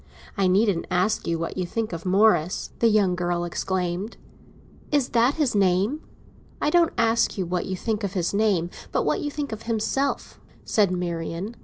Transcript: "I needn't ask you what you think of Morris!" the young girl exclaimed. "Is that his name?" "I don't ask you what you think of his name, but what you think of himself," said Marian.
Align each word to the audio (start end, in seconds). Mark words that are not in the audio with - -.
"I 0.35 0.47
needn't 0.47 0.87
ask 0.89 1.27
you 1.27 1.37
what 1.37 1.57
you 1.57 1.65
think 1.67 1.93
of 1.93 2.07
Morris!" 2.07 2.71
the 2.79 2.87
young 2.87 3.13
girl 3.13 3.43
exclaimed. 3.43 4.17
"Is 4.91 5.09
that 5.09 5.35
his 5.35 5.53
name?" 5.53 6.01
"I 6.59 6.71
don't 6.71 6.91
ask 6.97 7.37
you 7.37 7.45
what 7.45 7.67
you 7.67 7.75
think 7.75 8.03
of 8.03 8.13
his 8.13 8.33
name, 8.33 8.71
but 8.91 9.05
what 9.05 9.19
you 9.21 9.29
think 9.29 9.51
of 9.51 9.61
himself," 9.69 10.39
said 10.65 10.89
Marian. 10.91 11.55